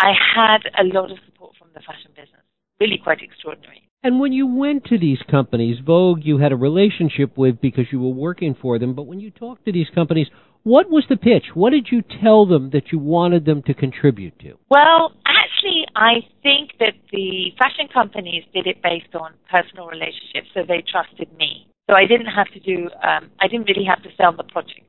I 0.00 0.12
had 0.34 0.60
a 0.80 0.84
lot 0.84 1.10
of 1.10 1.18
support 1.26 1.52
from 1.58 1.68
the 1.74 1.80
fashion 1.80 2.10
business. 2.16 2.40
Really 2.80 2.98
quite 3.04 3.20
extraordinary. 3.20 3.82
And 4.02 4.18
when 4.18 4.32
you 4.32 4.46
went 4.46 4.84
to 4.86 4.98
these 4.98 5.18
companies, 5.30 5.76
Vogue, 5.84 6.20
you 6.22 6.38
had 6.38 6.52
a 6.52 6.56
relationship 6.56 7.36
with 7.36 7.60
because 7.60 7.84
you 7.92 8.00
were 8.00 8.14
working 8.14 8.56
for 8.62 8.78
them. 8.78 8.94
But 8.94 9.02
when 9.02 9.20
you 9.20 9.30
talked 9.30 9.66
to 9.66 9.72
these 9.72 9.88
companies, 9.94 10.28
what 10.64 10.90
was 10.90 11.04
the 11.08 11.16
pitch? 11.16 11.46
What 11.54 11.70
did 11.70 11.88
you 11.90 12.02
tell 12.22 12.46
them 12.46 12.70
that 12.70 12.92
you 12.92 12.98
wanted 12.98 13.44
them 13.44 13.62
to 13.62 13.74
contribute 13.74 14.38
to? 14.40 14.54
Well, 14.70 15.12
actually, 15.26 15.86
I 15.96 16.22
think 16.42 16.72
that 16.78 16.94
the 17.10 17.52
fashion 17.58 17.88
companies 17.92 18.44
did 18.54 18.66
it 18.66 18.82
based 18.82 19.14
on 19.14 19.34
personal 19.50 19.86
relationships, 19.86 20.48
so 20.54 20.60
they 20.66 20.82
trusted 20.86 21.36
me. 21.36 21.66
So 21.90 21.96
I 21.96 22.06
didn't 22.06 22.26
have 22.26 22.46
to 22.52 22.60
do, 22.60 22.88
um, 23.02 23.30
I 23.40 23.48
didn't 23.48 23.66
really 23.66 23.84
have 23.84 24.02
to 24.04 24.08
sell 24.16 24.32
the 24.32 24.44
project. 24.44 24.86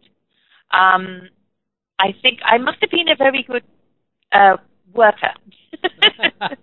Um, 0.72 1.30
I 2.00 2.14
think 2.22 2.40
I 2.46 2.58
must 2.58 2.78
have 2.82 2.92
been 2.92 3.10
a 3.10 3.16
very 3.16 3.44
good 3.44 3.64
uh, 4.32 4.58
worker 4.94 5.34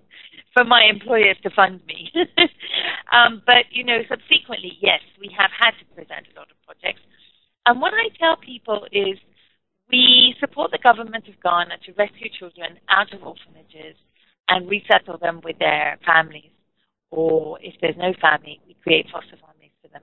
for 0.55 0.65
my 0.65 0.85
employers 0.89 1.37
to 1.43 1.51
fund 1.51 1.81
me. 1.87 2.13
um, 3.13 3.43
but, 3.45 3.67
you 3.71 3.85
know, 3.85 3.99
subsequently, 4.09 4.79
yes, 4.81 5.01
we 5.21 5.35
have 5.37 5.51
had 5.59 5.73
to 5.79 5.85
present 5.95 6.27
a 6.35 6.39
lot 6.39 6.49
of 6.51 6.57
projects. 6.65 7.03
And 7.67 7.81
what 7.81 7.93
I 7.93 8.09
tell 8.19 8.37
people 8.37 8.87
is 8.93 9.19
we 9.91 10.35
support 10.41 10.71
the 10.71 10.79
government 10.79 11.29
of 11.29 11.35
Ghana 11.43 11.77
to 11.87 11.93
rescue 11.99 12.31
children 12.39 12.79
out 12.89 13.13
of 13.13 13.23
orphanages 13.23 13.97
and 14.49 14.69
resettle 14.69 15.19
them 15.19 15.41
with 15.45 15.59
their 15.59 15.99
families. 16.07 16.51
Or 17.11 17.59
if 17.61 17.75
there's 17.81 17.97
no 17.97 18.13
family, 18.21 18.61
we 18.67 18.77
create 18.83 19.07
foster 19.13 19.37
families 19.37 19.73
for 19.83 19.89
them. 19.89 20.03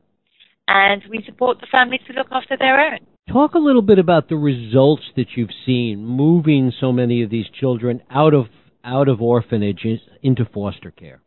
And 0.67 1.01
we 1.09 1.23
support 1.25 1.59
the 1.61 1.67
families 1.71 2.01
to 2.07 2.13
look 2.13 2.27
after 2.31 2.57
their 2.57 2.79
own. 2.79 2.99
Talk 3.31 3.55
a 3.55 3.59
little 3.59 3.81
bit 3.81 3.99
about 3.99 4.29
the 4.29 4.35
results 4.35 5.03
that 5.15 5.27
you've 5.35 5.55
seen 5.65 6.05
moving 6.05 6.71
so 6.79 6.91
many 6.91 7.23
of 7.23 7.29
these 7.29 7.47
children 7.59 8.01
out 8.09 8.33
of 8.33 8.45
out 8.83 9.09
of 9.09 9.21
orphanages 9.21 9.99
into 10.21 10.45
foster 10.53 10.91
care. 10.91 11.21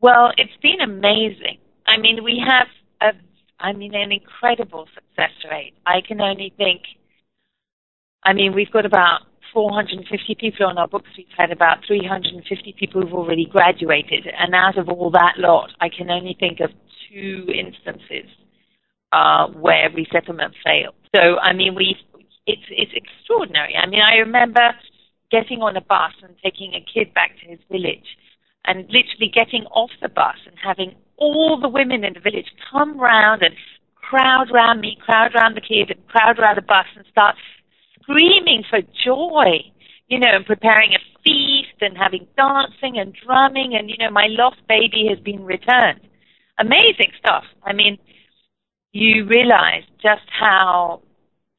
Well, 0.00 0.30
it's 0.36 0.56
been 0.62 0.80
amazing. 0.80 1.58
I 1.86 2.00
mean, 2.00 2.22
we 2.22 2.40
have 2.46 2.68
a 3.00 3.16
I 3.58 3.72
mean, 3.72 3.94
an 3.94 4.12
incredible 4.12 4.86
success 4.94 5.32
rate. 5.50 5.74
I 5.86 6.00
can 6.06 6.20
only 6.20 6.52
think, 6.56 6.82
I 8.22 8.32
mean, 8.32 8.54
we've 8.54 8.70
got 8.70 8.84
about 8.84 9.20
450 9.52 10.36
people 10.38 10.66
on 10.66 10.76
our 10.76 10.88
books. 10.88 11.08
We've 11.16 11.26
had 11.36 11.50
about 11.50 11.78
350 11.86 12.74
people 12.78 13.00
who've 13.00 13.14
already 13.14 13.46
graduated. 13.46 14.26
And 14.26 14.54
out 14.54 14.76
of 14.76 14.88
all 14.88 15.10
that 15.12 15.34
lot, 15.38 15.70
I 15.80 15.88
can 15.88 16.10
only 16.10 16.36
think 16.38 16.60
of 16.60 16.70
two 17.10 17.46
instances 17.48 18.30
uh, 19.12 19.46
where 19.48 19.90
resettlement 19.90 20.54
failed. 20.64 20.94
So, 21.14 21.38
I 21.38 21.52
mean, 21.52 21.74
we 21.74 21.96
it's 22.46 22.62
it's 22.70 22.92
extraordinary. 22.94 23.74
I 23.74 23.86
mean, 23.86 24.00
I 24.00 24.16
remember 24.16 24.74
getting 25.30 25.62
on 25.62 25.76
a 25.76 25.80
bus 25.80 26.12
and 26.22 26.34
taking 26.42 26.74
a 26.74 26.84
kid 26.92 27.12
back 27.14 27.32
to 27.40 27.46
his 27.48 27.58
village, 27.70 28.06
and 28.66 28.86
literally 28.90 29.30
getting 29.32 29.64
off 29.66 29.90
the 30.02 30.08
bus 30.08 30.36
and 30.46 30.56
having 30.62 30.94
all 31.16 31.58
the 31.60 31.68
women 31.68 32.04
in 32.04 32.14
the 32.14 32.20
village 32.20 32.46
come 32.70 32.98
round 33.00 33.42
and 33.42 33.54
crowd 33.94 34.48
round 34.52 34.80
me, 34.80 34.98
crowd 35.04 35.32
round 35.34 35.56
the 35.56 35.60
kid, 35.60 35.90
and 35.90 36.06
crowd 36.08 36.38
round 36.38 36.56
the 36.56 36.62
bus 36.62 36.86
and 36.96 37.04
start 37.10 37.36
screaming 38.02 38.62
for 38.68 38.80
joy, 39.04 39.58
you 40.08 40.18
know, 40.18 40.30
and 40.34 40.46
preparing 40.46 40.92
a 40.94 40.98
feast 41.24 41.80
and 41.80 41.96
having 41.96 42.26
dancing 42.36 42.98
and 42.98 43.16
drumming, 43.24 43.74
and 43.74 43.90
you 43.90 43.96
know, 43.98 44.10
my 44.10 44.26
lost 44.28 44.60
baby 44.68 45.06
has 45.08 45.18
been 45.20 45.44
returned. 45.44 46.00
Amazing 46.58 47.12
stuff. 47.18 47.44
I 47.64 47.72
mean, 47.72 47.98
you 48.92 49.26
realize 49.26 49.82
just 50.00 50.24
how 50.38 51.02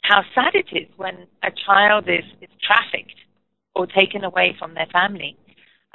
how 0.04 0.22
sad 0.34 0.56
it 0.56 0.68
is 0.72 0.88
when 0.96 1.28
a 1.44 1.52
child 1.66 2.06
is, 2.08 2.24
is 2.42 2.50
trafficked 2.64 3.20
or 3.76 3.86
taken 3.86 4.24
away 4.24 4.56
from 4.58 4.74
their 4.74 4.88
family. 4.92 5.38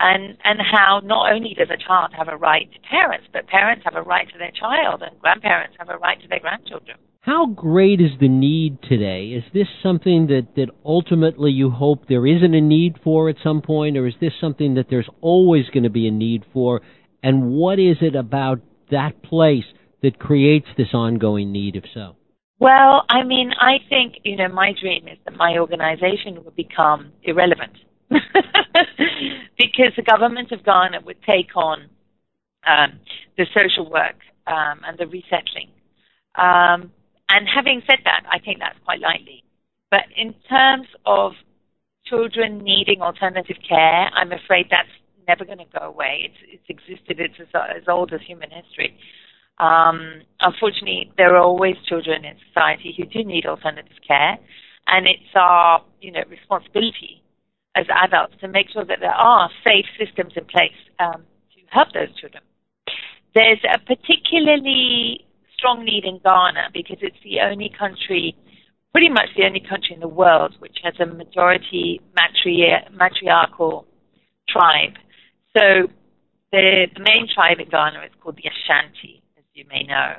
And, 0.04 0.36
and 0.42 0.58
how 0.60 1.00
not 1.04 1.32
only 1.32 1.54
does 1.54 1.70
a 1.70 1.76
child 1.76 2.10
have 2.18 2.26
a 2.26 2.36
right 2.36 2.68
to 2.72 2.80
parents, 2.90 3.28
but 3.32 3.46
parents 3.46 3.84
have 3.84 3.94
a 3.94 4.02
right 4.02 4.26
to 4.32 4.36
their 4.36 4.50
child 4.50 5.00
and 5.00 5.16
grandparents 5.20 5.76
have 5.78 5.88
a 5.90 5.96
right 5.96 6.20
to 6.20 6.26
their 6.26 6.40
grandchildren. 6.40 6.96
How 7.20 7.46
great 7.46 8.00
is 8.00 8.10
the 8.20 8.28
need 8.28 8.82
today? 8.82 9.26
Is 9.26 9.44
this 9.54 9.68
something 9.80 10.26
that, 10.26 10.56
that 10.56 10.70
ultimately 10.84 11.52
you 11.52 11.70
hope 11.70 12.08
there 12.08 12.26
isn't 12.26 12.52
a 12.52 12.60
need 12.60 12.96
for 13.04 13.28
at 13.28 13.36
some 13.44 13.62
point, 13.62 13.96
or 13.96 14.08
is 14.08 14.14
this 14.20 14.32
something 14.40 14.74
that 14.74 14.86
there's 14.90 15.08
always 15.20 15.66
going 15.72 15.84
to 15.84 15.90
be 15.90 16.08
a 16.08 16.10
need 16.10 16.42
for? 16.52 16.80
And 17.22 17.52
what 17.52 17.78
is 17.78 17.98
it 18.00 18.16
about 18.16 18.58
that 18.90 19.22
place 19.22 19.66
that 20.02 20.18
creates 20.18 20.66
this 20.76 20.92
ongoing 20.92 21.52
need, 21.52 21.76
if 21.76 21.84
so? 21.94 22.16
Well, 22.58 23.04
I 23.08 23.22
mean, 23.22 23.52
I 23.60 23.78
think, 23.88 24.14
you 24.24 24.36
know, 24.36 24.48
my 24.48 24.72
dream 24.80 25.06
is 25.06 25.18
that 25.24 25.36
my 25.36 25.58
organization 25.58 26.42
would 26.44 26.56
become 26.56 27.12
irrelevant 27.22 27.76
because 29.58 29.92
the 29.96 30.02
government 30.02 30.52
of 30.52 30.64
Ghana 30.64 31.00
would 31.04 31.22
take 31.22 31.56
on 31.56 31.88
um, 32.66 33.00
the 33.36 33.46
social 33.54 33.90
work 33.90 34.16
um, 34.46 34.80
and 34.86 34.98
the 34.98 35.06
resettling. 35.06 35.70
Um, 36.36 36.92
and 37.28 37.48
having 37.48 37.82
said 37.86 38.00
that, 38.04 38.24
I 38.30 38.38
think 38.38 38.58
that's 38.58 38.78
quite 38.84 39.00
likely. 39.00 39.44
But 39.90 40.04
in 40.16 40.34
terms 40.48 40.86
of 41.06 41.32
children 42.06 42.58
needing 42.58 43.00
alternative 43.00 43.56
care, 43.66 44.10
I'm 44.14 44.32
afraid 44.32 44.66
that's 44.70 44.88
never 45.28 45.44
going 45.44 45.58
to 45.58 45.78
go 45.78 45.86
away. 45.86 46.30
It's, 46.30 46.60
it's 46.60 46.68
existed. 46.68 47.20
It's 47.20 47.34
as, 47.40 47.48
as 47.54 47.88
old 47.88 48.12
as 48.12 48.20
human 48.26 48.50
history. 48.50 48.96
Um, 49.58 50.22
unfortunately, 50.40 51.12
there 51.16 51.36
are 51.36 51.42
always 51.42 51.76
children 51.88 52.24
in 52.24 52.36
society 52.48 52.94
who 52.96 53.04
do 53.04 53.22
need 53.24 53.46
alternative 53.46 53.96
care, 54.06 54.38
and 54.86 55.06
it's 55.06 55.30
our 55.34 55.84
you 56.00 56.10
know 56.10 56.22
responsibility 56.28 57.21
as 57.74 57.86
adults 57.88 58.34
to 58.40 58.48
make 58.48 58.68
sure 58.70 58.84
that 58.84 59.00
there 59.00 59.14
are 59.14 59.50
safe 59.64 59.86
systems 59.98 60.32
in 60.36 60.44
place 60.44 60.76
um, 60.98 61.22
to 61.54 61.60
help 61.70 61.92
those 61.92 62.14
children. 62.20 62.42
There's 63.34 63.60
a 63.64 63.78
particularly 63.78 65.24
strong 65.56 65.84
need 65.84 66.04
in 66.04 66.18
Ghana 66.22 66.68
because 66.74 66.98
it's 67.00 67.16
the 67.24 67.40
only 67.40 67.70
country, 67.76 68.36
pretty 68.92 69.08
much 69.08 69.28
the 69.36 69.44
only 69.44 69.60
country 69.60 69.94
in 69.94 70.00
the 70.00 70.08
world, 70.08 70.54
which 70.58 70.78
has 70.84 70.94
a 71.00 71.06
majority 71.06 72.00
matri- 72.14 72.84
matriarchal 72.92 73.86
tribe. 74.48 74.94
So 75.56 75.88
the, 76.52 76.86
the 76.94 77.00
main 77.00 77.26
tribe 77.32 77.58
in 77.58 77.68
Ghana 77.70 78.00
is 78.04 78.12
called 78.20 78.36
the 78.36 78.50
Ashanti 78.50 79.22
as 79.38 79.44
you 79.54 79.64
may 79.70 79.82
know. 79.84 80.14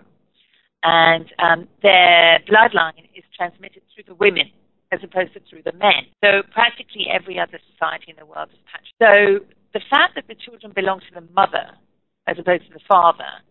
And 0.82 1.26
um, 1.40 1.68
their 1.82 2.40
bloodline 2.50 3.08
is 3.16 3.24
transmitted 3.38 3.84
through 3.94 4.06
the 4.08 4.16
women 4.16 4.52
as 4.94 5.00
opposed 5.04 5.34
to 5.34 5.42
through 5.50 5.64
the 5.66 5.74
men. 5.74 6.06
So 6.24 6.44
practically 6.54 7.08
every 7.12 7.40
other 7.40 7.60
society 7.74 8.14
in 8.14 8.16
the 8.18 8.26
world 8.26 8.50
is 8.54 8.60
patched. 8.72 8.94
So 9.02 9.46
the 9.74 9.82
fact 9.90 10.16
that 10.16 10.26
the 10.28 10.36
children 10.36 10.72
belong 10.76 11.00
to 11.00 11.20
the 11.20 11.26
mother 11.34 11.74
as 12.28 12.38
opposed 12.38 12.68
to 12.68 12.74
the 12.74 12.86
father 12.88 13.42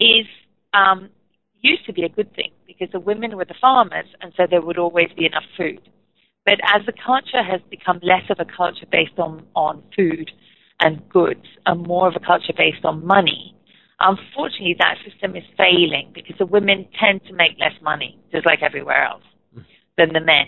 is 0.00 0.26
um, 0.72 1.10
used 1.60 1.84
to 1.86 1.92
be 1.92 2.04
a 2.04 2.08
good 2.08 2.34
thing 2.34 2.52
because 2.66 2.88
the 2.92 3.00
women 3.00 3.36
were 3.36 3.44
the 3.44 3.60
farmers 3.60 4.06
and 4.20 4.32
so 4.36 4.46
there 4.48 4.62
would 4.62 4.78
always 4.78 5.08
be 5.16 5.26
enough 5.26 5.44
food. 5.56 5.80
But 6.46 6.58
as 6.74 6.86
the 6.86 6.94
culture 7.04 7.42
has 7.42 7.60
become 7.68 8.00
less 8.02 8.24
of 8.30 8.38
a 8.40 8.46
culture 8.46 8.86
based 8.90 9.18
on, 9.18 9.44
on 9.54 9.82
food 9.94 10.30
and 10.80 11.06
goods 11.10 11.44
and 11.66 11.86
more 11.86 12.08
of 12.08 12.14
a 12.16 12.24
culture 12.24 12.54
based 12.56 12.84
on 12.84 13.04
money, 13.04 13.54
Unfortunately, 14.00 14.76
that 14.78 14.96
system 15.04 15.34
is 15.34 15.42
failing 15.56 16.12
because 16.14 16.36
the 16.38 16.46
women 16.46 16.86
tend 16.98 17.20
to 17.26 17.32
make 17.32 17.58
less 17.58 17.74
money, 17.82 18.16
just 18.30 18.46
like 18.46 18.62
everywhere 18.62 19.04
else, 19.04 19.24
than 19.96 20.12
the 20.12 20.20
men. 20.20 20.46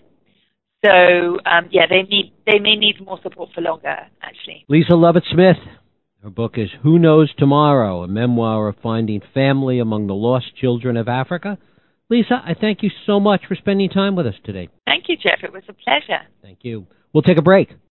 So 0.84 0.90
um, 0.90 1.68
yeah, 1.70 1.86
they 1.88 2.02
need 2.02 2.32
they 2.46 2.58
may 2.58 2.76
need 2.76 3.04
more 3.04 3.18
support 3.22 3.50
for 3.54 3.60
longer. 3.60 3.96
Actually, 4.22 4.64
Lisa 4.68 4.92
Lovatt 4.92 5.22
Smith. 5.30 5.56
Her 6.22 6.30
book 6.30 6.54
is 6.56 6.68
Who 6.82 6.98
Knows 6.98 7.32
Tomorrow, 7.38 8.02
a 8.02 8.08
memoir 8.08 8.68
of 8.68 8.76
finding 8.82 9.22
family 9.32 9.78
among 9.78 10.06
the 10.06 10.14
lost 10.14 10.54
children 10.54 10.98
of 10.98 11.08
Africa. 11.08 11.56
Lisa, 12.10 12.42
I 12.44 12.52
thank 12.52 12.82
you 12.82 12.90
so 13.06 13.18
much 13.18 13.42
for 13.48 13.54
spending 13.54 13.88
time 13.88 14.16
with 14.16 14.26
us 14.26 14.34
today. 14.44 14.68
Thank 14.84 15.04
you, 15.08 15.16
Jeff. 15.16 15.38
It 15.42 15.52
was 15.52 15.62
a 15.68 15.72
pleasure. 15.72 16.22
Thank 16.42 16.58
you. 16.62 16.86
We'll 17.14 17.22
take 17.22 17.38
a 17.38 17.42
break. 17.42 17.70